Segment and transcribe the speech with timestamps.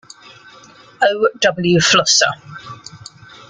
[1.03, 1.29] O.
[1.41, 1.79] W.
[1.79, 2.31] Flusser.